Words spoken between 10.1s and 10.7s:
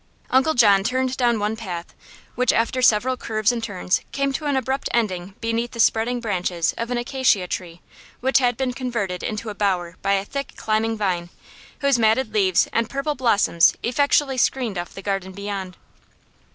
a thick,